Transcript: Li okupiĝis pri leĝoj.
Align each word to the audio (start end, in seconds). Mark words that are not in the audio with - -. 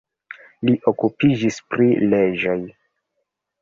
Li 0.69 0.73
okupiĝis 0.93 1.61
pri 1.75 1.93
leĝoj. 2.09 2.61